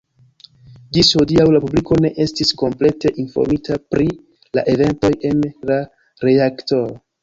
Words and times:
Ĝis 0.97 1.11
hodiaŭ 1.19 1.45
la 1.57 1.61
publiko 1.65 1.99
ne 2.07 2.11
estis 2.25 2.55
komplete 2.63 3.13
informita 3.27 3.81
pri 3.95 4.11
la 4.59 4.67
eventoj 4.77 5.17
en 5.35 5.49
la 5.73 5.83
reaktoro. 6.29 7.03